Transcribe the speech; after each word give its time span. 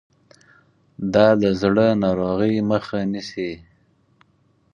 دا 1.13 1.27
د 1.41 1.43
زړه 1.61 1.87
ناروغۍ 2.03 2.55
مخه 2.71 2.99
نیسي. 3.11 3.51